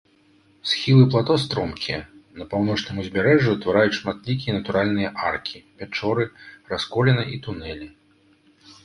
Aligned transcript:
Схілы 0.69 1.01
плато 1.15 1.33
стромкія, 1.41 1.99
на 2.39 2.47
паўночным 2.53 3.01
узбярэжжы 3.03 3.49
ўтвараюць 3.55 3.93
шматлікія 3.99 4.55
натуральныя 4.57 5.09
аркі, 5.29 5.57
пячоры, 5.83 6.25
расколіны 6.73 7.23
і 7.37 7.39
тунэлі. 7.47 7.87